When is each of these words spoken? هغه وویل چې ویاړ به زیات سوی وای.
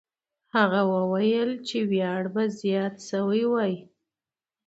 هغه 0.55 0.81
وویل 0.93 1.51
چې 1.67 1.77
ویاړ 1.91 2.23
به 2.33 2.43
زیات 2.61 2.95
سوی 3.09 3.43
وای. 3.51 3.73